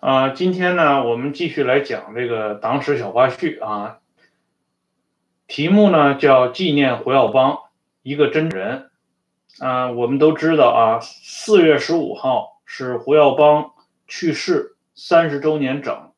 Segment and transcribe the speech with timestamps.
[0.00, 3.98] 啊，今天呢，我们继续来讲这个党史小花絮啊，
[5.46, 7.58] 题目呢叫纪念胡耀邦
[8.02, 8.88] 一个真人。
[9.58, 13.72] 啊，我们都知道啊，四月十五号是胡耀邦
[14.08, 16.12] 去世三十周年整，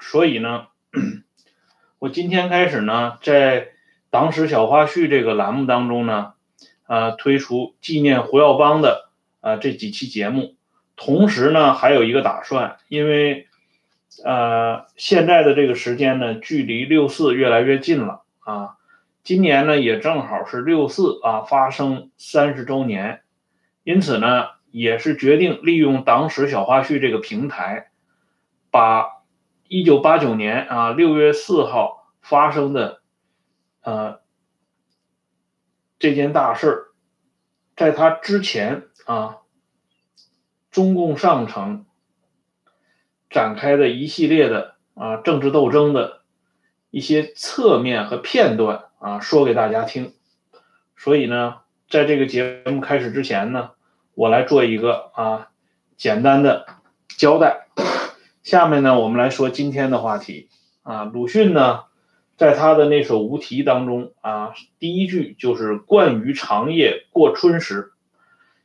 [0.00, 0.68] 所以呢，
[1.98, 3.70] 我今天开始呢，在
[4.08, 6.34] 党史小花絮这个栏目当中呢，
[6.84, 10.55] 啊，推出纪念胡耀邦的啊这几期节目。
[10.96, 13.46] 同时呢，还有一个打算，因为，
[14.24, 18.76] 呃，现在的这个时间呢，距离六四越来越近了啊。
[19.22, 23.20] 今年呢，也正好是六四啊发生三十周年，
[23.84, 27.90] 因此呢，也是决定利用党史小花絮这个平台，
[28.70, 29.06] 把
[29.68, 33.02] 一九八九年啊六月四号发生的，
[33.82, 34.20] 呃，
[35.98, 36.86] 这件大事儿，
[37.76, 39.40] 在他之前啊。
[40.76, 41.86] 中共上层
[43.30, 46.20] 展开的一系列的啊政治斗争的
[46.90, 50.12] 一些侧面和片段啊，说给大家听。
[50.94, 53.70] 所以呢，在这个节目开始之前呢，
[54.14, 55.48] 我来做一个啊
[55.96, 56.66] 简单的
[57.08, 57.68] 交代。
[58.42, 60.50] 下面呢，我们来说今天的话题
[60.82, 61.04] 啊。
[61.04, 61.84] 鲁迅呢，
[62.36, 67.92] 在他的那首《无题》当中啊，第一句就是“惯于长夜过春时”。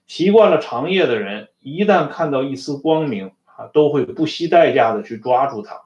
[0.07, 5.83] 习惯了长夜的人，一旦看到一丝光明啊，都会不惜代价的去抓住它；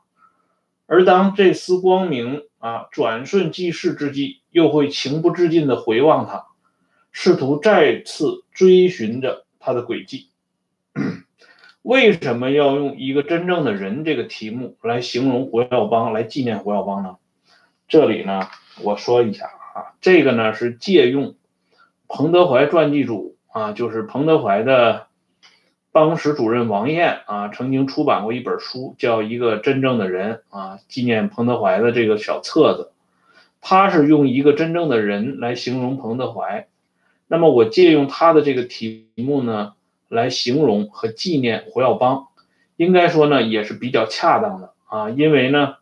[0.85, 6.45] 而当这丝光明啊转瞬即逝之际，又会情不自禁的回望它，
[7.11, 10.29] 试图再次追寻着它的轨迹。
[11.83, 17.17] 为什么要用一个真正的人这个题目来形容胡耀邦，来纪念胡耀邦呢？
[17.87, 18.47] 这里呢，
[18.81, 21.35] 我说一下啊，这个呢是借用
[22.07, 23.33] 彭德怀传记组。
[23.55, 25.07] 啊，就是彭德怀的
[25.95, 32.91] 办公室主任王燕啊，曾经出版过一本书，叫《一个真正的人》啊，纪念彭德怀的这个小册子。
[33.61, 36.67] 他是用一个真正的人来形容彭德怀。
[37.27, 39.71] 那么我借用他的这个题目呢，
[40.09, 42.27] 来形容和纪念胡耀邦，
[42.75, 45.75] 应该说呢也是比较恰当的啊，因为呢，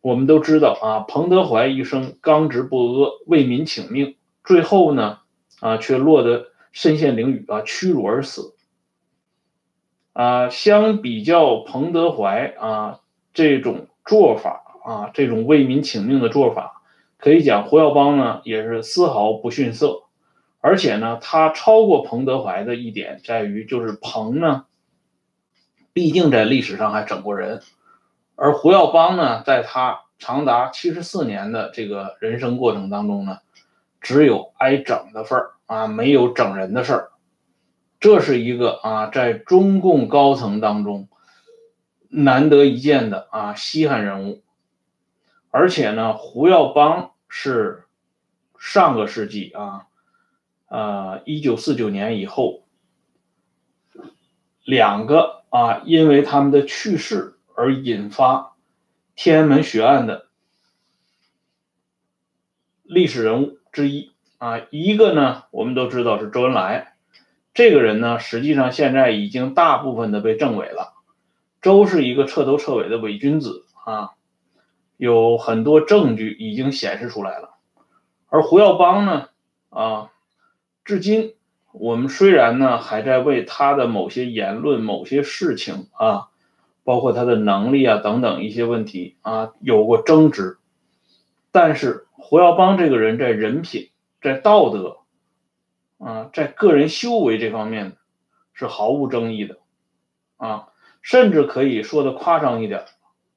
[0.00, 5.18] 我们都知道啊，彭德怀一生刚直不阿，为民请命，最后呢
[5.60, 6.46] 啊却落得。
[6.72, 8.54] 身陷囹圄啊，屈辱而死
[10.16, 10.48] 啊！
[10.48, 13.00] 相比较彭德怀啊
[13.34, 16.80] 这种做法啊，这种为民请命的做法，
[17.18, 20.04] 可以讲胡耀邦呢也是丝毫不逊色。
[20.60, 24.64] 而且呢，他超过彭德怀的一点在于，就是彭呢，
[25.92, 27.60] 毕竟在历史上还整过人，
[28.36, 33.40] 而胡耀邦呢，在他长达七十四年的这个人生过程当中呢，
[34.00, 35.50] 只有挨整的份儿。
[35.66, 37.08] 啊，没有整人的事儿，
[37.98, 41.08] 这是一个啊，在中共高层当中
[42.08, 44.42] 难得一见的啊稀罕人物。
[45.50, 47.84] 而且呢，胡耀邦是
[48.58, 49.86] 上个世纪啊，
[50.68, 52.64] 呃，一九四九年以后，
[54.64, 58.54] 两个啊，因为他们的去世而引发
[59.14, 60.26] 天安门血案的
[62.82, 64.12] 历史人物之一。
[64.36, 66.95] 啊，一个呢，我们都知道是周恩来，
[67.56, 70.92] 这个人呢，实际上现在已经大部分的被证伪了。
[71.62, 74.10] 周是一个彻头彻尾的伪君子啊，
[74.98, 77.54] 有很多证据已经显示出来了。
[78.28, 79.28] 而胡耀邦呢，
[79.70, 80.10] 啊，
[80.84, 81.32] 至今
[81.72, 86.28] 我们虽然呢还在为他的某些言论、某些事情啊，
[86.84, 90.58] 包括他的能力啊等等一些问题啊有过争执，
[91.52, 93.88] 但是胡耀邦这个人在人品。
[94.22, 94.96] 在道德，
[95.98, 97.96] 啊，在个人修为这方面
[98.52, 99.58] 是毫无争议的，
[100.36, 100.68] 啊，
[101.02, 102.84] 甚至可以说的夸张一点，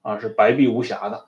[0.01, 1.27] 啊，是白璧无瑕的。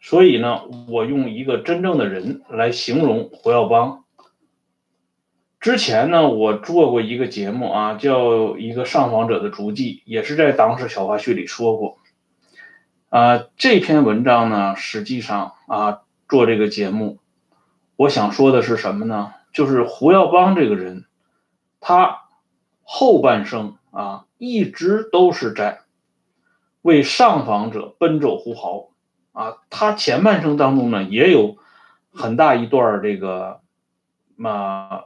[0.00, 4.04] 所以呢，我用一个真正的人来形容胡耀邦。
[5.60, 11.98] 之前呢，我做过一个节目啊，叫一个上访者的足迹，也是在当时小花絮里说过。
[13.08, 16.02] 啊，这篇文章呢，实际上啊。
[16.30, 17.18] 做这个节目，
[18.00, 19.34] 我想说的是什么呢？
[19.52, 21.04] 就是胡耀邦这个人，
[21.80, 22.22] 他
[22.82, 25.82] 后半生啊，一直都是在
[26.80, 28.88] 为上访者奔走呼号
[29.32, 29.58] 啊。
[29.68, 31.58] 他前半生当中呢，也有
[32.10, 33.60] 很大一段这个，
[34.34, 35.04] 嘛，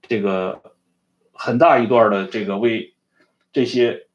[0.00, 0.62] 这个
[1.34, 2.94] 很大一段的这个为
[3.52, 4.06] 这些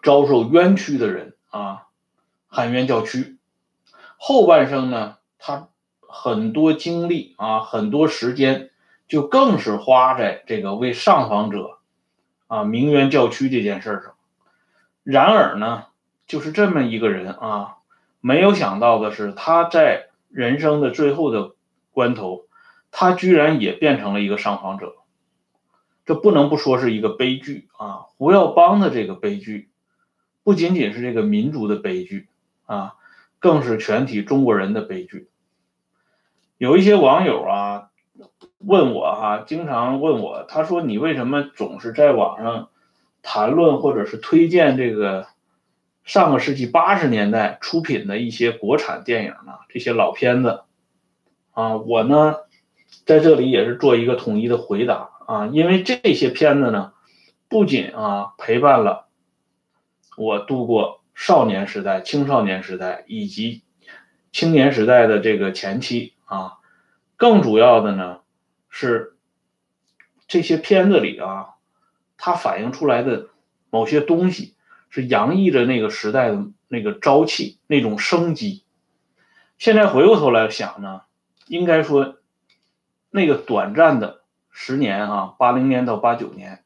[0.00, 1.88] 遭受冤屈的人啊
[2.46, 3.36] 喊冤叫屈。
[4.16, 5.70] 后半生呢，他
[6.08, 8.70] 很多精力啊，很多时间，
[9.08, 11.78] 就更是花在这个为上访者
[12.46, 14.14] 啊名媛叫屈这件事上。
[15.02, 15.84] 然而呢，
[16.26, 17.76] 就是这么一个人啊，
[18.20, 21.54] 没有想到的是，他在人生的最后的
[21.92, 22.46] 关头，
[22.90, 24.94] 他居然也变成了一个上访者。
[26.04, 28.06] 这不能不说是一个悲剧啊！
[28.16, 29.70] 胡耀邦的这个悲剧，
[30.44, 32.28] 不仅仅是这个民族的悲剧
[32.66, 32.94] 啊，
[33.40, 35.28] 更是全体中国人的悲剧。
[36.58, 37.90] 有一些网友啊
[38.58, 42.68] 问我哈，经常问我，他说你为什么总是在网上
[43.22, 45.26] 谈论或者是推荐这个
[46.04, 49.54] 上个世纪八十年代出品的一些国产电影呢？
[49.68, 50.62] 这些老片子
[51.52, 52.36] 啊，我呢
[53.04, 55.10] 在这里也是做一个统一的回答。
[55.26, 56.92] 啊，因为这些片子呢，
[57.48, 59.08] 不仅啊陪伴了
[60.16, 63.62] 我度过少年时代、青少年时代以及
[64.30, 66.58] 青年时代的这个前期啊，
[67.16, 68.20] 更主要的呢
[68.68, 69.16] 是
[70.28, 71.54] 这些片子里啊，
[72.18, 73.28] 它反映出来的
[73.70, 74.54] 某些东西
[74.90, 78.64] 是洋溢着那个时代的那个朝气、那种生机。
[79.58, 81.00] 现在回过头来想呢，
[81.46, 82.18] 应该说
[83.10, 84.22] 那个短暂的。
[84.58, 86.64] 十年啊，八零年到八九年，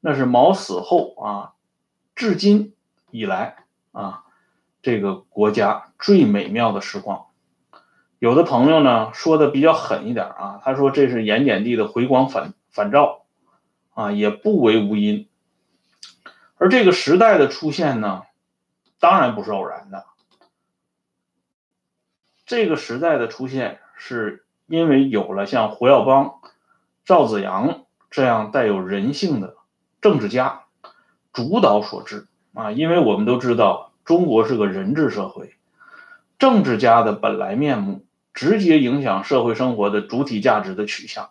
[0.00, 1.52] 那是毛死后啊，
[2.14, 2.74] 至今
[3.10, 4.24] 以来啊，
[4.80, 7.26] 这个国家最美妙的时光。
[8.20, 13.22] 有的朋友呢说的比较狠一点啊，他说这是盐碱地的回光返返照
[13.94, 15.26] 啊，也不为无因。
[16.58, 18.24] 而这个时代的出现呢，
[18.98, 20.04] 当然不是偶然的。
[22.44, 26.34] 这个时代的出现是因为有了像胡耀邦。
[27.06, 29.56] 赵子阳这样带有人性的
[30.02, 30.64] 政治家
[31.32, 35.54] 主导所致啊，因为我们都知道中国是个人治社会，
[36.38, 38.04] 政治家的本来面目
[38.34, 41.30] 直接影响社会生活的主体价值的取向。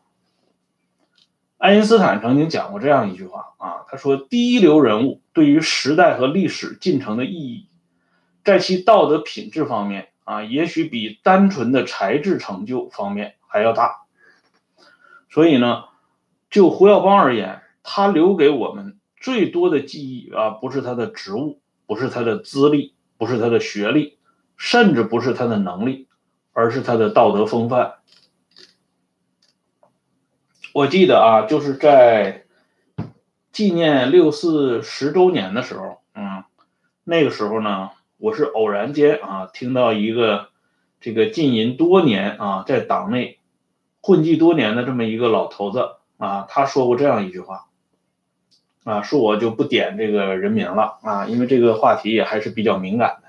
[1.57, 7.67] 爱因斯坦曾经讲过这样一句话啊，他说：“第一流人物对于时代和历史进程的意义，
[8.43, 14.03] 在其道德品质方面啊，也许比单纯的才智成就方面还要大。”
[15.29, 15.83] 所以呢，
[16.49, 24.17] 就胡耀邦而言，他留给我们最多的记忆啊，不是他的职务，不是他的资历，不是他的学历，
[24.55, 26.07] 甚至不是他的能力，
[26.59, 27.93] 而是他的道德风范。
[30.73, 32.43] 我记得啊，就是在
[33.53, 36.43] 纪念六四十周年的时候，嗯，
[37.05, 40.49] 那个时候呢，我是偶然间啊，听到一个
[40.99, 43.37] 这个浸淫多年啊，在党内。
[44.01, 47.67] 混迹多年的这么一个老头子啊，他说过这样一句话，
[48.85, 53.27] 啊，说我就不点这个人名了啊，因为这个话题也还是比较敏感的。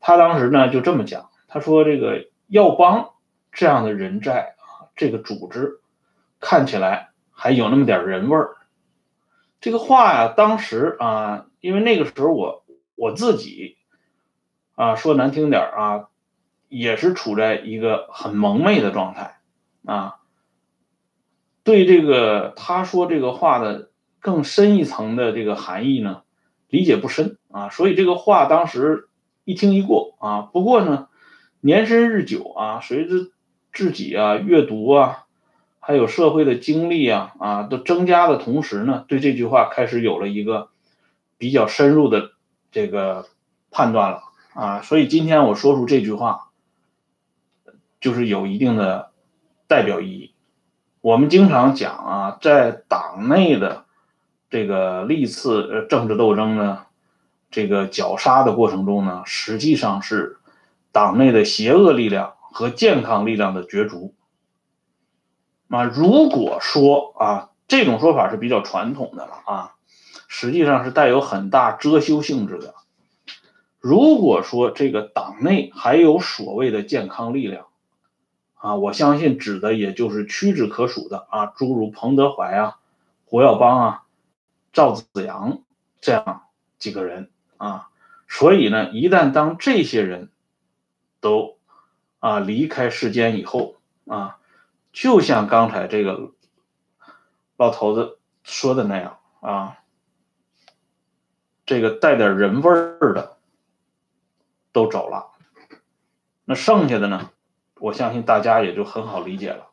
[0.00, 3.14] 他当时呢就这么讲，他说这个耀邦
[3.50, 5.80] 这样的人在啊，这个组织
[6.38, 8.56] 看起来还有那么点人味儿。
[9.58, 12.62] 这个话呀，当时啊，因为那个时候我
[12.94, 13.78] 我自己
[14.74, 16.08] 啊，说难听点啊，
[16.68, 19.40] 也是处在一个很蒙昧的状态。
[19.86, 20.16] 啊，
[21.64, 23.88] 对这个他说这个话的
[24.20, 26.20] 更深一层的这个含义呢，
[26.68, 29.08] 理解不深啊，所以这个话当时
[29.44, 30.42] 一听一过啊。
[30.42, 31.08] 不过呢，
[31.62, 33.30] 年深日久啊，随着
[33.72, 35.24] 自己啊阅读啊，
[35.80, 40.68] 还有社会的经历啊啊都增加的同时呢，对这句话开始有了一个
[41.38, 42.32] 比较深入的
[42.70, 43.26] 这个
[43.70, 44.82] 判断了啊。
[44.82, 46.50] 所以今天我说出这句话，
[47.98, 49.10] 就是有一定的。
[49.68, 50.34] 代表意义，
[51.00, 53.86] 我们经常讲啊，在党内的
[54.50, 56.84] 这个历次政治斗争呢，
[57.50, 60.36] 这个绞杀的过程中呢，实际上是
[60.92, 64.14] 党内的邪恶力量和健康力量的角逐。
[65.66, 69.74] 那如果说啊，这种说法是比较传统的了啊，
[70.28, 72.74] 实际上是带有很大遮羞性质的。
[73.80, 77.66] 如果说这个党内还有所谓的健康力量，
[78.54, 82.76] 啊，我相信指的也就是屈指可数的啊，诸如彭德怀啊、
[83.24, 84.02] 胡耀邦啊、
[84.72, 85.62] 赵子阳
[86.00, 86.42] 这样
[86.78, 87.88] 几个人啊。
[88.28, 90.30] 所以呢，一旦当这些人
[91.22, 91.56] 都
[92.18, 93.76] 啊离开世间以后
[94.06, 94.38] 啊，
[94.92, 96.32] 就像刚才这个
[97.56, 99.78] 老头子说的那样啊，
[101.64, 103.38] 这个带点人味儿的
[104.72, 105.30] 都走了，
[106.44, 107.30] 那剩下的呢？
[107.78, 109.70] 我相信大家也就很好理解了，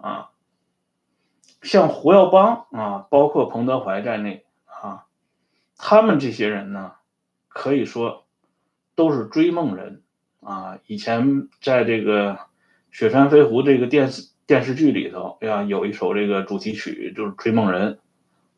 [0.00, 0.30] 啊，
[1.62, 5.06] 像胡耀邦啊，包括彭德怀在内啊，
[5.76, 6.94] 他们这些人呢，
[7.48, 8.24] 可以说
[8.94, 10.02] 都是追梦人
[10.42, 10.78] 啊。
[10.86, 12.34] 以前在这个
[12.90, 17.94] 《雪山飞狐》这个电视电视剧里头，哎呀，有一首这个主题曲就是《追梦人》，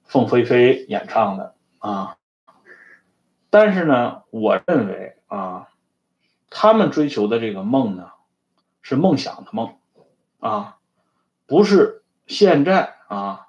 [0.04, 2.16] 凤飞飞演唱的啊。
[3.50, 5.68] 但是呢，我认为啊，
[6.50, 8.10] 他们追求的这个梦呢，
[8.82, 9.76] 是梦想的梦
[10.40, 10.78] 啊，
[11.46, 13.46] 不是现在啊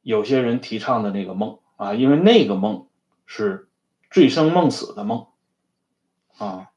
[0.00, 2.86] 有些人提倡的那个梦啊，因为那个梦
[3.26, 3.68] 是
[4.10, 5.26] 醉生梦死的梦
[6.38, 6.70] 啊。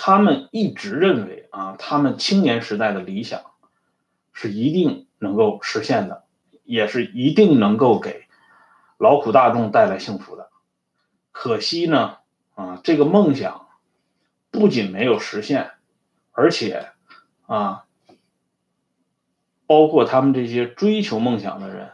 [0.00, 3.40] 他们一直认为啊，他们青年时代的理想
[4.32, 6.22] 是一定能够实现的，
[6.62, 8.28] 也是一定能够给
[8.96, 10.50] 劳苦大众带来幸福的。
[11.32, 12.18] 可惜呢，
[12.54, 13.66] 啊，这个梦想
[14.52, 15.72] 不仅没有实现，
[16.30, 16.90] 而且
[17.46, 17.84] 啊，
[19.66, 21.90] 包括他们这些追求梦想的人，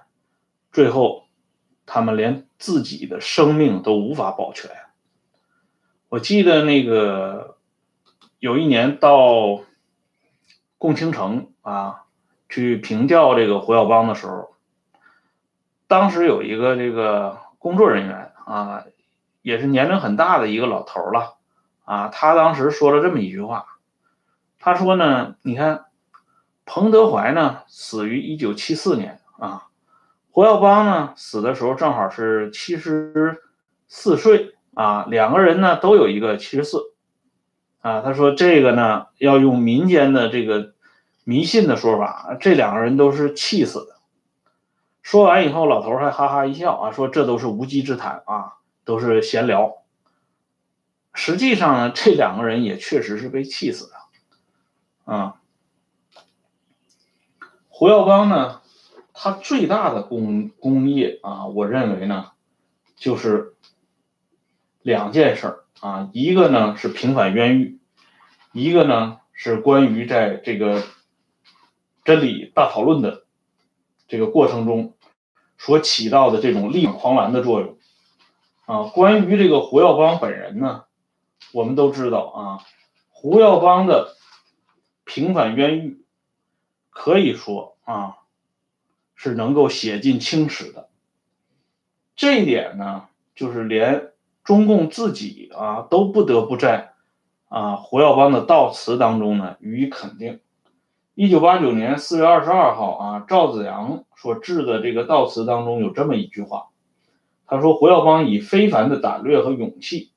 [0.72, 1.24] 最后
[1.86, 4.70] 他们连自己的生命都无法保全。
[6.10, 7.53] 我记得那个。
[8.44, 9.62] 有一年到
[10.76, 12.02] 共青城啊
[12.50, 14.54] 去凭吊这个胡耀邦的时候，
[15.88, 18.84] 当时有一个这个工作人员啊，
[19.40, 21.38] 也是年龄很大的一个老头了
[21.86, 23.64] 啊，他当时说了这么一句话，
[24.58, 25.86] 他说呢，你看
[26.66, 29.68] 彭德怀呢死于一九七四年啊，
[30.30, 33.42] 胡耀邦呢死的时候正好是七十
[33.88, 36.90] 四岁啊，两个人呢都有一个七十四。
[37.84, 40.72] 啊，他说这个呢，要用民间的这个
[41.22, 43.96] 迷信的说法，这两个人都是气死的。
[45.02, 48.54] 说完以后，老头还哈哈一笑啊，说这都是无稽之谈啊，
[48.86, 49.82] 都是闲聊。
[51.12, 55.12] 实际上呢，这两个人也确实是被气死的。
[55.12, 55.42] 啊，
[57.68, 58.62] 胡耀邦呢，
[59.12, 62.30] 他最大的功功业啊，我认为呢，
[62.96, 63.56] 就是
[64.80, 65.63] 两件事儿。
[65.80, 67.78] 啊，一个呢是平反冤狱，
[68.52, 70.82] 一个呢是关于在这个
[72.04, 73.26] 真理大讨论的
[74.08, 74.96] 这个过程中
[75.58, 77.76] 所起到的这种力挽狂澜的作用。
[78.64, 80.84] 啊，关于这个胡耀邦本人呢，
[81.52, 82.64] 我们都知道啊，
[83.10, 84.16] 胡耀邦的
[85.04, 86.02] 平反冤狱
[86.88, 88.16] 可以说啊
[89.14, 90.88] 是能够写进青史的。
[92.16, 94.13] 这一点呢，就是连。
[94.44, 96.92] 中共自己啊都不得不在
[97.48, 100.40] 啊胡耀邦的悼词当中呢予以肯定。
[101.14, 106.68] 一九八九年四月二十二号啊，赵子阳所致的这个悼词当中有这么一句话，
[107.46, 110.10] 他说：“胡耀邦以非凡的胆略和勇气，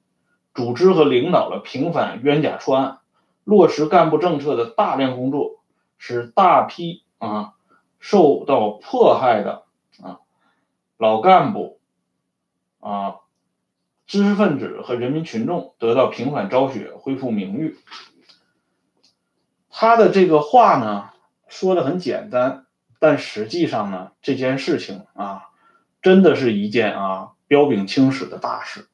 [0.55, 2.97] 组织和领导了平反冤假错案、
[3.43, 5.59] 落实干部政策的大量工作，
[5.99, 7.53] 使大批啊
[7.99, 9.63] 受到迫害的
[10.01, 10.19] 啊
[10.97, 11.79] 老干部
[12.79, 13.17] 啊。”
[14.07, 17.77] 知识分子和人民群众得到平反昭雪，恢复名誉。
[19.69, 21.09] 他的这个话呢，
[21.49, 22.65] 说的很简单，
[22.99, 25.49] 但实际上呢，这件事情啊，
[26.01, 28.87] 真的是一件啊彪炳青史的大事。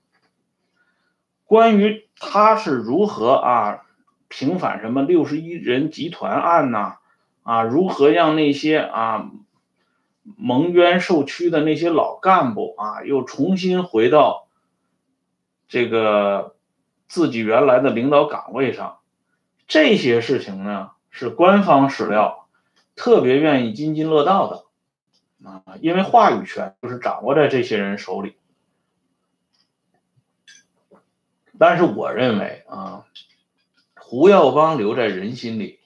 [1.45, 3.85] 关于他是如何啊
[4.27, 6.95] 平反什么六十一人集团案呐，
[7.43, 9.29] 啊，如何让那些啊
[10.23, 14.42] 蒙冤受屈的那些老干部啊，又重新回到。
[15.73, 16.55] 这个
[17.07, 18.99] 自己原来的领导岗位上，
[19.67, 22.47] 这些事情呢是官方史料
[22.95, 28.35] 特别愿意津津乐道的啊，因为话语权就是掌握在这些人手里。
[31.57, 33.07] 但是我认为啊，
[33.95, 35.79] 胡耀邦留在人心里，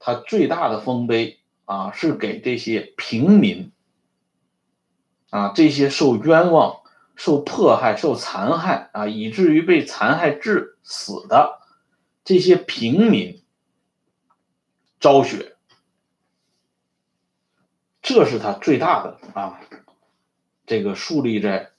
[0.00, 3.70] 他最大的丰碑啊是给这些平民
[5.30, 6.80] 啊，这些受冤枉。
[7.16, 11.60] 受迫害、受残害啊，以至于被残害致死的
[12.24, 13.42] 这些平民，
[14.98, 15.56] 昭雪，
[18.02, 19.60] 这是他最大的啊，
[20.66, 21.70] 这个树立在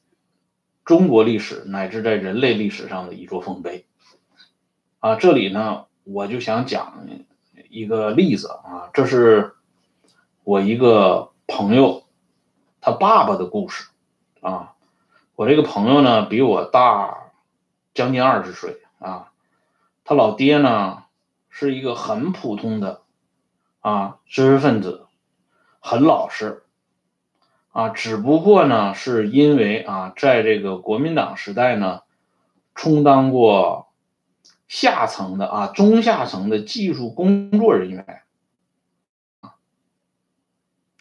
[0.85, 3.85] 中国历史乃至在人类历史上的一座丰碑
[4.99, 5.15] 啊。
[5.15, 7.05] 这里呢，我就想讲
[7.69, 9.53] 一个例子啊，这是
[10.43, 12.05] 我一个朋友
[12.79, 13.89] 他爸爸的故事
[14.39, 14.74] 啊。
[15.35, 17.31] 我这个朋友呢，比我大
[17.93, 19.33] 将近二十岁啊。
[20.05, 21.03] 他老爹呢，
[21.49, 23.01] 是一个很普通的
[23.81, 25.07] 啊知识分子，
[25.81, 26.63] 很老实
[27.73, 27.89] 啊。
[27.89, 32.03] 只不过呢，是因为啊，在这个国民党时代呢，
[32.73, 33.89] 充当过
[34.69, 38.21] 下层的啊中下层的技术工作人员，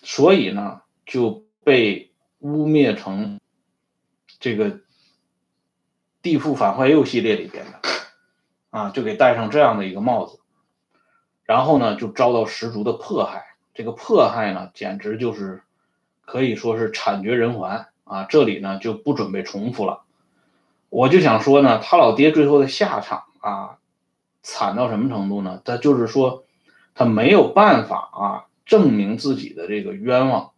[0.02, 3.38] 所以呢就被污蔑成。
[4.44, 4.80] 这个
[6.20, 7.80] 地富反坏右系列里边的
[8.68, 10.38] 啊，就给戴上这样的一个帽子，
[11.46, 13.56] 然后呢，就遭到十足的迫害。
[13.72, 15.62] 这个迫害呢，简直就是
[16.26, 18.24] 可以说是惨绝人寰啊！
[18.24, 20.02] 这里呢就不准备重复了。
[20.90, 23.78] 我就想说呢，他老爹最后的下场啊，
[24.42, 25.62] 惨到什么程度呢？
[25.64, 26.44] 他就是说，
[26.94, 30.50] 他没有办法啊证明自己的这个冤枉，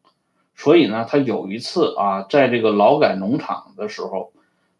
[0.56, 4.32] 所以呢，他有一次啊，在这个劳改农场的时候，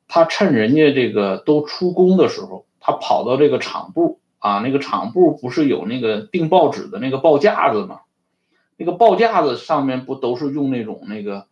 [0.09, 8.01] 他趁人家这个都出工的时候，他跑到这个厂部啊，那个厂部不是有那个订报纸的那个报架子吗？
[8.79, 11.47] 那个报架子上面不都是用那种那个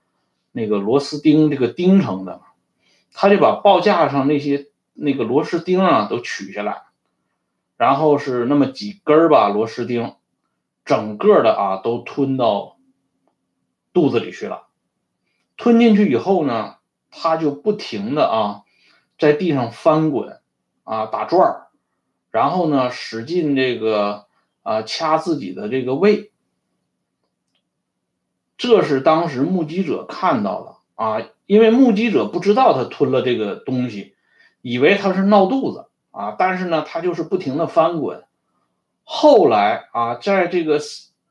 [0.52, 2.40] 那个螺丝钉这个钉成的吗？
[3.12, 6.82] 他就把报架上那些那个螺丝钉啊都取下来，
[7.76, 10.14] 然后是那么几根儿吧螺丝钉，
[10.84, 12.73] 整个的啊都吞到
[13.94, 14.66] 肚子里去了。
[15.56, 16.74] 吞进去以后呢，
[17.10, 18.62] 他就不停的啊
[19.18, 20.40] 在地上翻滚
[20.82, 21.68] 啊打转，
[22.30, 24.26] 然后呢使劲这个
[24.62, 26.32] 啊掐自己的这个胃。
[28.58, 34.14] 这是当时目击者看到的啊，因为目击者不知道他吞了这个东西，
[34.62, 38.24] 以为他是闹肚子啊，但是呢，他就是不停的翻滚。
[39.02, 40.78] 后来啊，在这个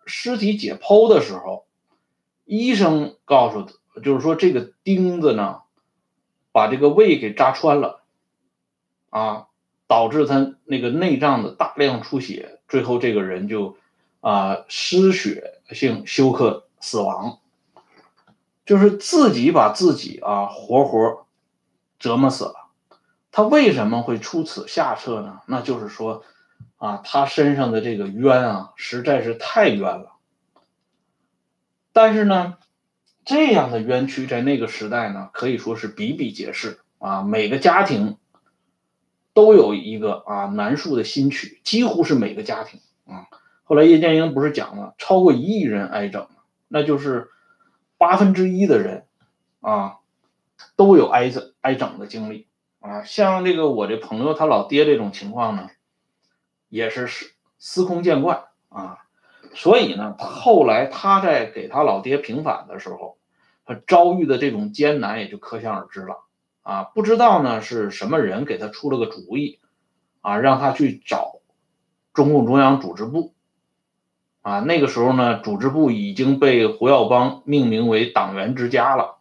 [0.05, 1.65] 尸体解剖的时候，
[2.45, 5.61] 医生告诉他，就是说这个钉子呢，
[6.51, 8.03] 把这个胃给扎穿了，
[9.09, 9.47] 啊，
[9.87, 13.77] 导致他那个内脏的大量出血，最后这个人就
[14.21, 16.67] 啊失血性休克。
[16.85, 17.39] 死亡，
[18.65, 21.25] 就是自己把自己啊活活
[21.97, 22.55] 折磨死了。
[23.31, 25.39] 他为什么会出此下策呢？
[25.47, 26.25] 那就是说，
[26.75, 30.12] 啊，他身上的这个冤啊，实在是太冤了。
[31.93, 32.57] 但是呢，
[33.23, 37.21] 这样的冤屈在那个时代呢，可以说是比比皆是啊。
[37.21, 38.17] 每个家庭
[39.33, 43.27] 都有一个啊难述的心曲，几乎是每个家庭啊。
[43.63, 46.27] 后来叶剑英不是讲了，超过一亿人挨整。
[46.67, 47.29] 那就是
[47.99, 49.05] 八分之一的人
[49.61, 49.99] 啊，
[50.75, 52.47] 都有挨整挨整的经历
[52.79, 53.03] 啊。
[53.03, 55.69] 像这个我这朋友他老爹这种情况呢，
[56.69, 59.02] 也是司司空见惯啊。
[59.55, 63.17] 所以呢，后来他在给他老爹平反的时候，
[63.65, 66.23] 他遭遇的这种艰难也就可想而知了
[66.63, 66.83] 啊。
[66.83, 69.59] 不知道呢是什么人给他出了个主意
[70.21, 71.39] 啊，让他去找
[72.13, 73.33] 中共中央组织部。
[74.41, 79.19] 啊，那个时候呢，组织部已经被胡耀邦命名为党员之家了。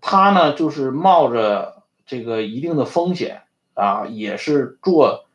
[0.00, 3.42] 他呢，就是冒着这个一定的风险
[3.74, 5.26] 啊，也是做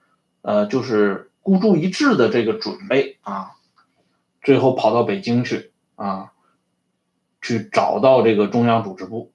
[0.42, 3.52] 呃，就是孤注一掷的这个准备啊。
[4.46, 6.32] 最后跑到北京去啊，
[7.42, 9.34] 去找到这个中央组织部。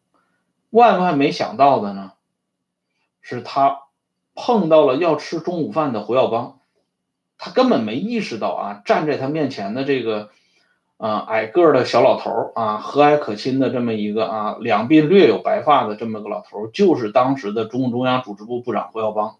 [0.70, 2.12] 万万没想到的呢，
[3.20, 3.82] 是他
[4.34, 6.60] 碰到了要吃中午饭的胡耀邦。
[7.36, 10.28] 他根本没意识到啊，站在他面前的这个，
[10.98, 19.38] 啊矮个的小老头啊，和蔼可亲的这么一个啊，两鬓略有白发的这么个老头，就是当时的中共中央组织部部长胡耀邦，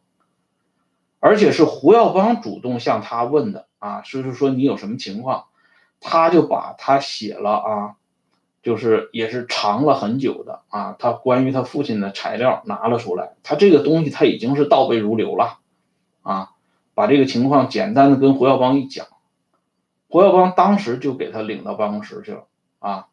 [1.20, 5.44] 而且是胡耀邦主动向他问的啊，就是说你有什么情况，
[6.00, 7.94] 他就把他写了啊，
[8.62, 15.58] 就是也是藏了很久的啊，他关于他父亲的材料拿了出来，他这个东西他已经是倒背如流了，
[16.22, 16.52] 啊。
[16.92, 19.06] 把这个情况简单的跟胡耀邦一讲，
[20.08, 22.44] 胡耀邦当时就给他领到办公室去了
[22.78, 23.06] 啊，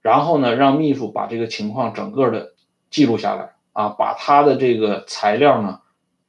[0.00, 2.54] 然后呢，让秘书把这个情况整个的
[2.88, 5.80] 记录下来啊，把他的这个材料呢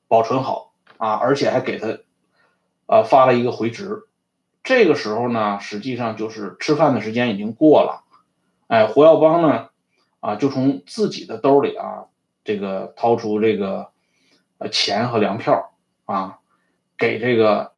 [0.09, 1.99] 保存好啊，而且还给他
[2.87, 4.01] 啊发了一个回执。
[4.65, 8.03] 这个时候呢，实际上就是吃饭的时间已经过了，
[8.67, 9.69] 哎，胡耀邦呢
[10.19, 12.05] 啊就从自己的兜里啊
[12.43, 13.91] 这个掏出这个
[14.57, 15.71] 呃钱和粮票
[16.03, 16.39] 啊。
[16.97, 17.73] 给这个，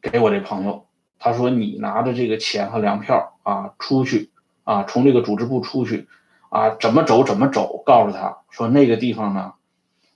[0.00, 0.86] 给我这朋友，
[1.18, 4.30] 他说你拿着这个钱和粮票啊，出去
[4.62, 6.06] 啊，从这个组织部出去
[6.48, 9.54] 啊，怎么走怎么走，告诉他说那个地方呢，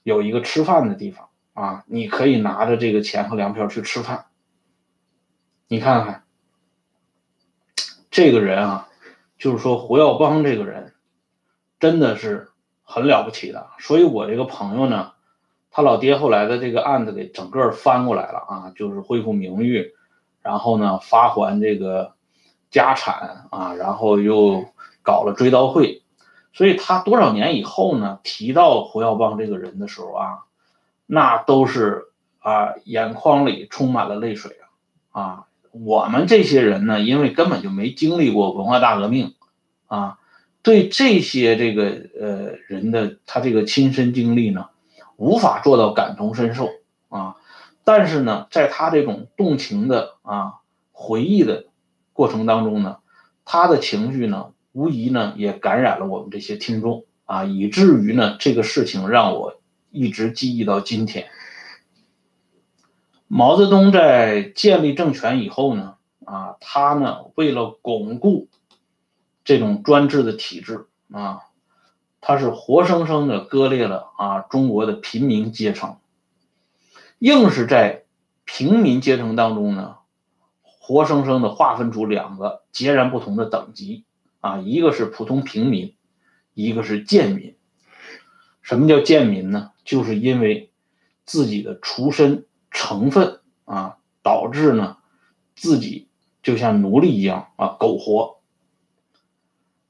[0.04, 4.26] 有一个吃饭的地方啊，你可以拿着这个钱和粮票去吃饭。
[5.68, 6.24] 你看看，
[8.10, 8.88] 这个人啊，
[9.38, 10.94] 就是说胡耀邦这个人，
[11.80, 12.50] 真的是
[12.82, 13.68] 很了不起的。
[13.78, 15.12] 所以我这个朋友呢。
[15.68, 19.92] 他老爹后来的这个案子给整个翻过来了啊，就是恢复名誉，
[20.40, 22.14] 然后呢发还这个
[22.70, 24.64] 家产啊，然后又
[25.02, 26.02] 搞了追悼会，
[26.54, 30.44] 所以他多少年以后呢提到胡耀邦这个人的时候啊，
[31.04, 32.06] 那都是
[32.38, 34.56] 啊眼眶里充满了泪水
[35.10, 35.46] 啊啊！
[35.84, 39.34] 我们这些人呢，因为根本就没经历过文化大革命
[39.86, 40.18] 啊，
[40.62, 41.84] 对这些这个
[42.20, 44.66] 呃人的他这个亲身经历呢。
[45.18, 46.68] 无法做到感同身受
[47.08, 47.36] 啊，
[47.84, 50.56] 但是呢，在他这种动情的啊
[50.92, 51.64] 回忆的
[52.12, 52.98] 过程当中呢，
[53.46, 59.58] 他的情绪呢无疑呢也感染了我们这些听众啊，以至于呢这个事情让我
[59.90, 61.28] 一直记忆到今天。
[63.28, 68.48] 毛泽东在建立政权以后呢，啊，他呢为了巩固
[69.44, 71.40] 这种专制的体制啊，
[72.20, 75.96] 他是活生生的割裂了啊中国的平民阶层，
[77.18, 78.04] 硬是在
[78.44, 79.96] 平民阶层当中呢，
[80.62, 84.04] 活生生的划分出两个截然不同的等级
[84.40, 85.96] 啊，一个是普通平民，
[86.54, 87.56] 一个是贱民。
[88.62, 89.72] 什么叫贱民呢？
[89.84, 90.70] 就是因为
[91.24, 92.44] 自己的出身。
[92.76, 94.98] 成分啊，导致呢
[95.54, 96.10] 自己
[96.42, 98.42] 就像奴隶一样啊苟活。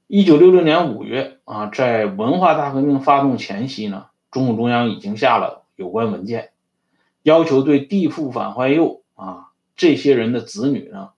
[0.06, 6.52] 一九六六年五月啊，在文化大革命发动前夕呢，中共中央已经下了有关文件，
[7.22, 11.10] 要求对地富反坏右啊这些人的子女呢，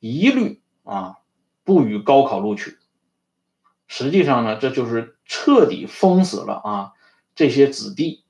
[0.00, 1.16] 一律啊
[1.64, 2.76] 不予高考录取。
[3.88, 6.92] 实际上呢，这就是彻底封死了啊
[7.34, 8.22] 这些子弟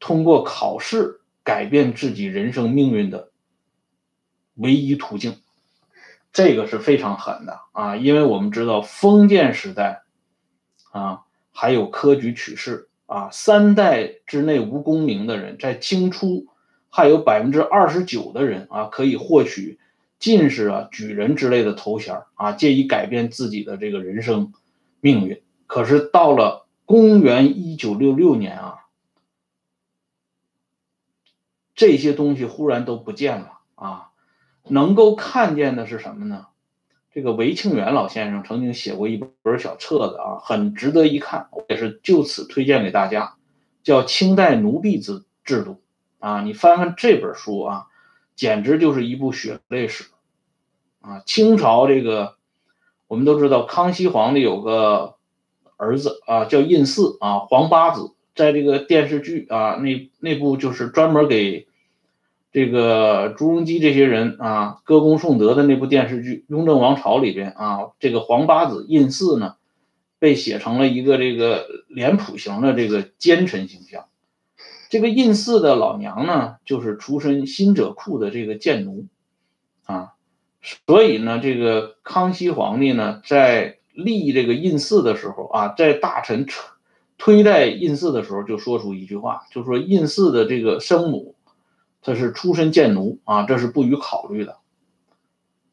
[0.00, 1.20] 通过考试。
[1.44, 3.30] 改变自己人生命运的
[4.54, 5.36] 唯一途径，
[6.32, 7.96] 这个是非常狠的啊！
[7.96, 10.04] 因为我们知道封建时代
[10.90, 11.20] 啊，
[11.52, 16.46] 还有科举取士啊，三代之内无功名的人，在清初
[16.88, 19.78] 还有百分之二十九的人啊，可以获取
[20.18, 24.54] 进士啊、举人之类的头衔啊，借以改变自己的这个人生
[25.00, 25.42] 命运。
[25.66, 28.73] 可是到了公元一九六六年啊。
[31.74, 34.10] 这些东西忽然都不见了啊！
[34.66, 36.46] 能够看见的是什么呢？
[37.12, 43.34] 这个韦庆元老先生曾经写过一本小册子啊，很值得一看，我也是就此推荐给大家，
[43.82, 45.72] 叫《清代奴婢制制度》
[46.26, 46.40] 啊。
[46.40, 47.86] 你翻翻这本书啊，
[48.34, 50.04] 简直就是一部血泪史
[51.02, 51.22] 啊！
[51.26, 52.36] 清朝这个
[53.06, 55.16] 我们都知道，康熙皇帝有个
[55.76, 58.13] 儿子啊，叫胤祀啊，皇八子。
[58.34, 61.68] 在这个电视剧啊，那那部就是专门给
[62.50, 69.54] 这个朱镕基这些人啊歌功颂德的那部电视剧《雍正王朝》里边啊，这个皇八子胤祀呢，
[70.18, 74.06] 被写成了一个这个脸谱型的这个奸臣形象。
[74.88, 79.06] 这个胤祀的老娘呢，就是出身新者库的这个贱奴
[79.84, 80.14] 啊，
[80.86, 86.46] 所以呢，这个康熙皇帝呢，在立这个胤祀的时候啊，在大臣。
[87.16, 91.36] 推戴胤祀的时候，就说出一句话，就说胤祀的这个生母，
[92.02, 94.58] 她是出身贱奴啊，这是不予考虑的。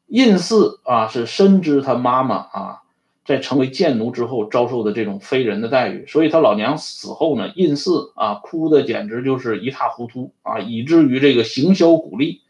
[0.05, 2.81] 胤祀啊，是深知他妈妈啊，
[3.25, 12.41] 在成为贱奴之后遭受的这种非人的待遇，所以他老娘死后呢，胤祀啊，哭的简直就是一塌糊涂啊，以至于这个行销鼓励，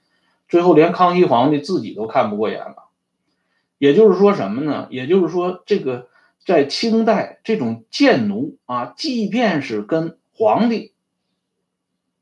[0.50, 2.90] 最后连康熙皇帝自己都看不过眼了。
[3.78, 4.88] 也就是说什么呢？
[4.92, 6.08] 也就是说这个。
[6.46, 10.94] 在清代，这种贱奴啊，即便是跟皇帝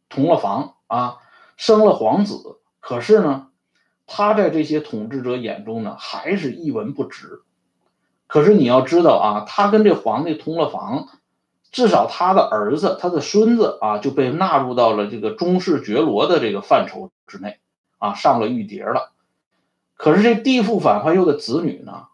[0.10, 1.18] 同了房啊，
[1.56, 3.48] 生了皇子，可是呢，
[4.08, 7.42] 他在这些统治者眼中呢，还是一文不值。
[8.28, 11.08] 可是你要知道啊，他跟这皇帝同了房，
[11.72, 17.60] 至少他的儿子、他的孙子啊，就被纳入到了这个中式爵罗的这个范畴之内
[17.98, 19.14] 啊，上了玉牒了。
[19.96, 22.08] 可是这地富反坏右的子女呢？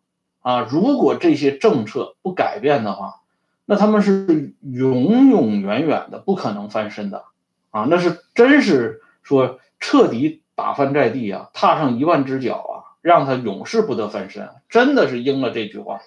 [0.45, 3.21] 啊，如果这些政策不改变的话，
[3.65, 7.23] 那他们是永永远远的不可能翻身的，
[7.71, 16.01] 啊，那是真是说彻底打翻在地啊，踏上一万只脚啊，让他永世不得翻身，真的是应了这句话。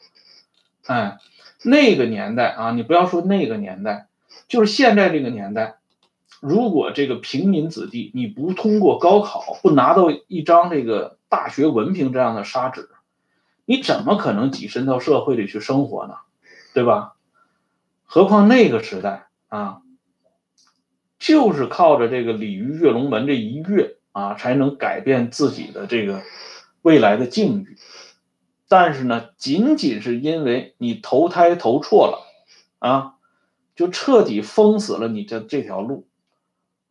[0.87, 1.19] 哎，
[1.65, 4.07] 那个年代啊，你不要说那个年代，
[4.47, 5.79] 就是现在这个年代，
[6.39, 12.89] 如果这个平民子弟你不通过高考，不拿到一张这个大学文凭这样的砂纸。
[13.69, 16.15] 你怎么可能跻身到社会里去生活呢？
[16.73, 17.17] 对吧？
[18.07, 19.83] 何况那个时代啊，
[21.19, 26.23] 就是靠着这个鲤鱼跃龙门这一跃啊，才能改变自己的这个
[26.81, 27.77] 未来的境遇。
[28.69, 32.27] 但是呢，仅仅是因为你投胎投错了
[32.79, 33.17] 啊，
[33.77, 36.09] 就彻底封死了你的这条路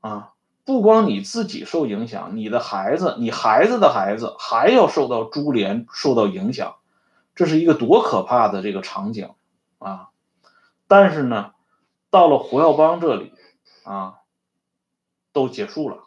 [0.01, 0.33] 啊。
[0.67, 6.75] 不光你自己受影响，你的孩子、你孩子的孩子还要受到株连、受到影响，
[7.35, 9.29] 这是一个多可怕的这个场景
[9.79, 10.09] 啊！
[10.89, 11.51] 但是呢，
[12.09, 13.31] 到了胡耀邦这里
[13.85, 14.15] 啊，
[15.31, 16.03] 都结束了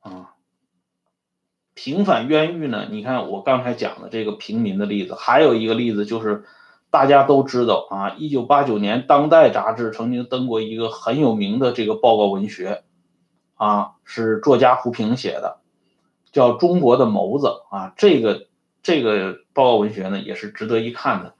[0.00, 0.34] 啊。
[1.74, 2.88] 平反冤狱呢？
[2.90, 6.44] 你看我刚才讲的这个平民的例子，还有一个例子就是。
[6.90, 12.82] 大家都知道啊，一九八九年，《当代》杂志曾经登过一个很有名的这个报告文学，
[13.58, 15.58] 啊，是作家胡平写的，
[16.32, 17.92] 叫《中国的眸子》啊。
[17.96, 18.48] 这个
[18.82, 21.34] 这个报告文学呢也是值得一看的。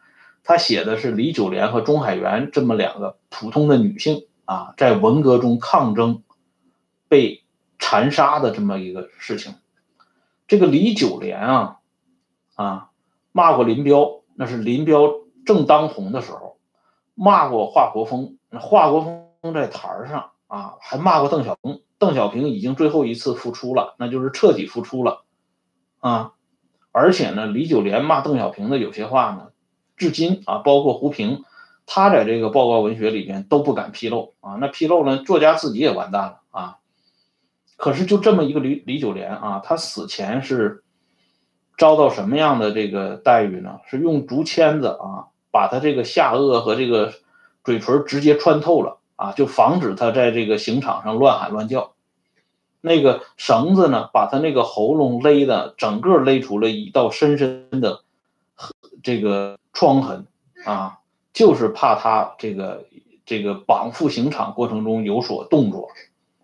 [0.45, 6.23] 他写的是李九莲和钟海源这么两个普通的女性啊，在文革中抗争
[7.07, 7.45] 被
[7.79, 9.55] 残杀的这么一个事情。
[10.47, 11.79] 这个李九莲啊，
[12.55, 12.91] 啊
[13.33, 15.13] 骂过林彪，那是林彪
[15.45, 16.57] 正当红的时候；
[17.15, 21.81] 骂过华国锋，华国锋在台上啊，还骂过邓小平。
[21.99, 25.23] 邓小平已经最后一次复出了，那就是彻底复出了
[25.99, 26.33] 啊！
[26.93, 29.49] 而且呢，李九莲骂邓小平的有些话呢。
[29.97, 31.43] 至今啊，包括胡平，
[31.87, 34.55] 他在这个报告文学里边都不敢披露啊。
[34.61, 36.79] 那披露呢，作家自己也完蛋了啊。
[37.77, 40.85] 可是就这么一个李李九莲啊，他死前是
[41.77, 43.81] 遭到什么样的这个待遇呢？
[43.89, 47.13] 是用竹签子啊，把他这个下颚和这个
[47.65, 51.93] 嘴唇直接穿透了啊，就防止他在这个刑场上乱喊乱叫。
[52.81, 58.01] 那个绳子呢，把他那个喉咙勒的整个勒出了一道深深的
[59.03, 59.59] 这个。
[59.75, 60.27] 疮痕
[60.65, 60.99] 啊，
[61.33, 62.87] 就是怕他这个
[63.25, 65.91] 这个绑赴刑场过程中有所动作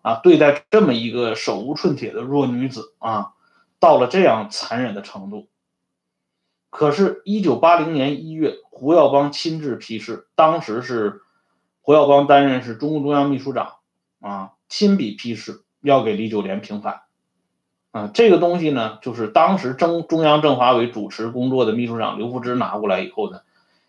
[0.03, 3.33] 啊，对待这么一个手无寸铁的弱女子啊，
[3.81, 5.49] 到了这样残忍的程度。
[6.71, 11.23] 可是，一九八零年一月，胡耀邦亲自批示，当时是
[11.87, 13.75] 胡耀邦担任是中共中央秘书长
[14.23, 17.03] 啊，亲笔批示要给李九莲平反。
[17.91, 23.41] 啊，这个东西呢，就是当时中中央政法委主持工作的秘书长刘福芝拿过来以后呢，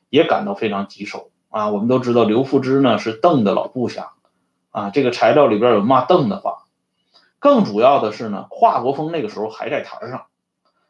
[0.09, 1.69] 也感到非常棘手啊。
[1.69, 4.11] 我们都知道刘福芝呢是邓的老部下，
[4.71, 6.65] 啊，这个材料里边有骂邓的话。
[7.39, 10.25] 更主要的是呢，华国锋那个时候还在台上。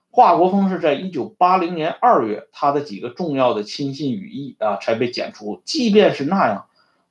[0.10, 5.62] 华国锋是在一九八零年二月，他的几个重要的亲信羽翼啊才被剪除。
[5.66, 6.66] 即便是那样，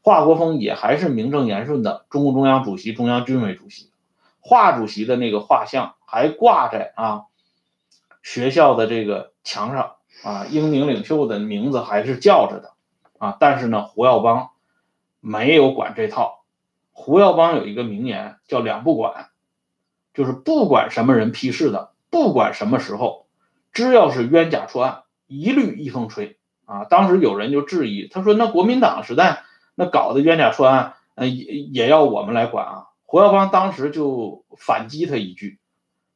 [0.04, 3.90] 华国锋也还是名正言顺的中共中央主席、中央军委主席。
[4.38, 7.22] 华主席的那个画像还挂在啊
[8.22, 12.74] 学校的这个墙上啊，英明领袖的名字还是叫着的
[13.16, 13.38] 啊。
[13.40, 14.50] 但是呢，胡耀邦
[15.20, 16.44] 没有管这套。
[16.92, 19.30] 胡耀邦有一个名言叫“两不管”，
[20.12, 23.26] 就是不管什么人批示的，不管什么时候，
[23.72, 26.36] 只要是冤假错案，一律一风吹
[26.66, 26.84] 啊。
[26.84, 35.60] 当时有人就质疑，他说：“那国民党时代那搞的冤假错案，呃，也也要我们来管啊？”胡耀邦当时就反击他一句，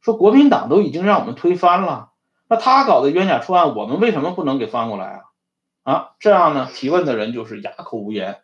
[0.01, 2.13] 说：“国民党都已经让我们推翻了，
[2.49, 5.25] 那他搞的冤假错案，我们为什么不能给翻过来啊？”
[5.85, 8.43] 啊，这样呢，提问的人就是哑口无言。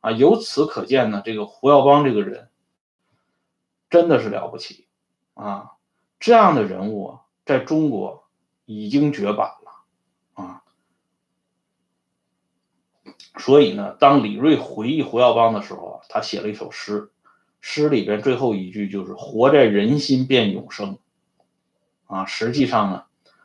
[0.00, 2.50] 啊，由此可见呢，这个胡耀邦这个人
[3.90, 4.86] 真的是了不起
[5.34, 5.72] 啊！
[6.20, 8.28] 这样的人物在中国
[8.64, 10.62] 已经绝版了啊。
[13.38, 17.10] 所以呢，当李锐回忆胡耀邦的时候啊，他写了一首诗。
[17.60, 20.98] 诗里边最后一句就是“活在人心便永生”，
[22.06, 23.04] 啊，实际上呢，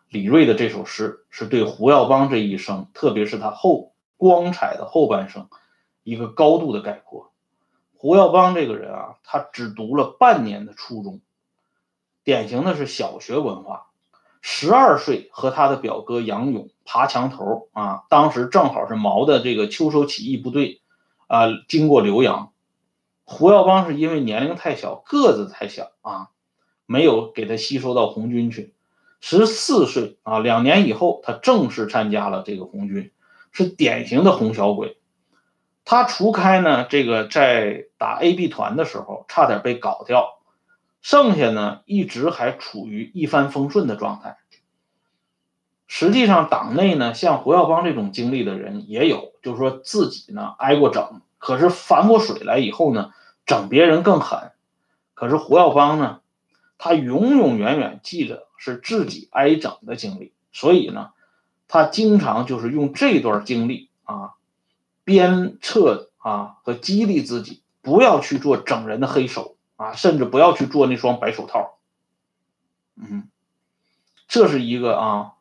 [0.10, 5.49] 李锐的这首诗是对胡耀邦这一生，特别是他后光彩的后半生，
[6.03, 7.32] 一个高度的概括。
[7.95, 11.19] 胡耀邦这个人啊，他只读了半年的初中，
[12.23, 13.88] 典型的是小学文化。
[14.45, 20.82] 十二岁和他的表哥杨勇爬墙头啊，当时正好是毛的这个秋收起义部队
[21.27, 22.51] 啊，经过浏阳。
[23.23, 26.27] 胡耀邦是因为年龄太小，个子太小啊，
[26.86, 28.73] 没有给他吸收到红军去。
[29.21, 33.12] 十四岁啊，两年以后，他正式参加了这个红军，
[33.53, 34.97] 是典型的红小鬼。
[35.86, 40.41] 他除开呢，这个在打 AB 团的时候差点被搞掉，
[41.03, 44.37] 剩下呢一直还处于一帆风顺的状态。
[45.85, 51.21] 实际上，党内呢像胡耀邦这种经历的人也有，就是说自己呢挨过整。
[51.37, 53.11] 可是反过水来以后呢，
[53.45, 54.53] 整别人更狠。
[55.13, 56.21] 可是胡耀邦呢，
[56.77, 61.09] 他永永远远记得是自己挨整的经历，所以呢，
[61.67, 64.35] 他经常就是用这段经历啊，
[65.03, 69.52] 鞭策啊和激励自己，不要去做整人的黑手
[69.83, 71.77] 啊，甚至不要去做那双白手套。
[72.95, 73.29] 嗯，
[74.27, 75.33] 这是一个啊，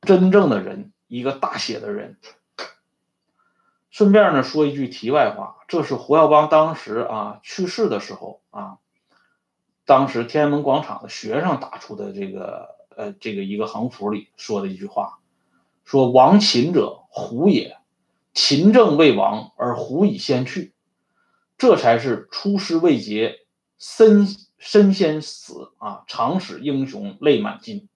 [0.00, 2.18] 真正的人，一个大写的人。
[3.90, 8.78] 顺便呢说一句题外话，这是胡耀邦当时啊去世的时候啊，
[9.86, 15.18] 当时天安门广场的学生打出的这个呃这个一个横幅里说的一句话，
[15.84, 17.78] 说亡秦者胡也，
[18.34, 20.74] 秦政未亡而胡已先去，
[21.56, 23.45] 这才是出师未捷
[23.78, 24.26] 身
[24.58, 27.88] 身先死啊，常使英雄泪满襟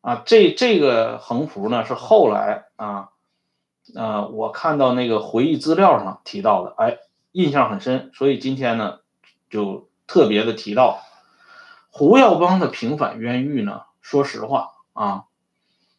[0.00, 3.08] 啊，这这个横幅呢是后来啊。
[3.94, 7.00] 呃，我看到那个回忆资料上提到的，哎，
[7.32, 9.00] 印象很深，所以今天呢，
[9.50, 11.02] 就特别的提到
[11.90, 13.82] 胡耀邦的平反冤狱呢。
[14.00, 15.24] 说实话啊，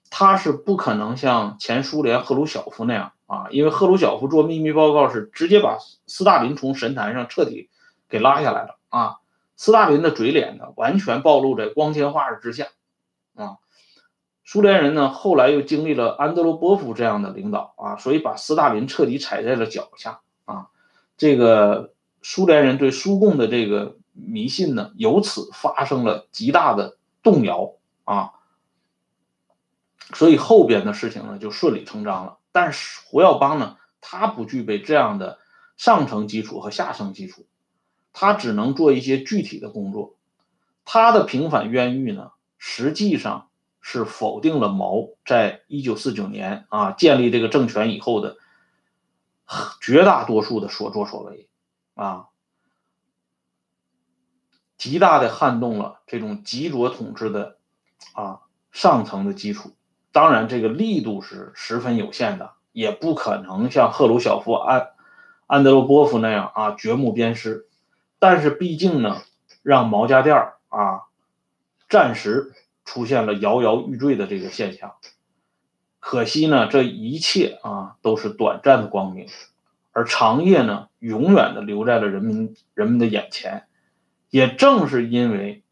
[0.09, 5.77] 他是不可能像前苏联赫鲁晓夫那样啊，因为赫鲁晓夫做秘密报告是直接把
[6.07, 7.69] 斯大林从神坛上彻底
[8.15, 9.17] 给拉下来了啊，
[9.57, 12.67] 斯大林的嘴脸呢完全暴露在光天化日之下
[13.35, 13.57] 啊。
[14.45, 20.67] 苏联人呢后来又经历了安德罗波夫这样的领导啊，所以把斯大林彻底踩在了脚下啊。
[21.17, 27.73] 这个苏联人对苏共的这个迷信呢，由此发生了极大的动摇
[28.05, 28.31] 啊。
[30.13, 35.39] 所以后边的事情呢就顺理成章了，但是胡耀邦呢，他不具备这样的
[35.75, 37.45] 上层基础和下层基础，
[38.17, 40.15] 他只能做一些具体的工作。
[40.85, 43.49] 他的平反冤狱呢，实际上
[43.81, 48.37] 是否定了毛在一九四九年啊建立这个政权以后的
[49.81, 51.49] 绝大多数的所作所为
[51.93, 52.27] 啊，
[54.77, 57.57] 极大的撼动了这种极左统治的
[58.13, 58.39] 啊
[58.71, 59.75] 上层的基础。
[60.13, 64.91] 当然，这个力度是十分有限的，也不可能像赫鲁晓夫、安
[65.47, 67.67] 安德罗波夫那样啊掘墓鞭尸。
[68.19, 69.21] 但是毕竟呢，
[69.63, 71.03] 让毛家店啊
[71.89, 74.95] 暂时出现了摇摇欲坠的这个现象。
[75.99, 79.27] 可惜呢，这一切啊都是短暂的光明，
[79.91, 83.67] 而长夜呢永远的留在了人民人们的眼前。
[84.29, 85.63] 也正是因为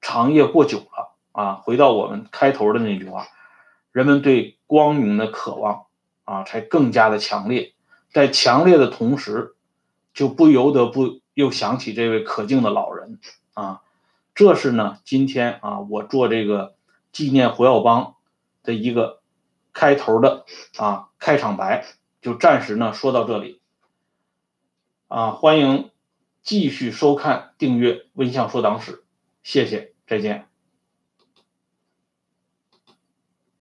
[0.00, 1.14] 长夜过久了。
[1.30, 3.28] 啊，回到我们开头的那句话，
[3.92, 5.86] 人们对光明的渴望
[6.24, 7.74] 啊，才更加的强烈。
[8.12, 9.54] 在强烈的同时，
[10.14, 13.20] 就不由得不又想起这位可敬的老人
[13.54, 13.82] 啊。
[14.34, 16.74] 这是呢，今天啊，我做这个
[17.12, 18.14] 纪念胡耀邦
[18.62, 19.20] 的一个
[19.72, 20.44] 开头的
[20.76, 21.84] 啊开场白，
[22.20, 23.60] 就暂时呢说到这里。
[25.08, 25.90] 啊，欢迎
[26.42, 28.92] 继续收看、订阅《温相说党史》，
[29.42, 30.47] 谢谢，再见。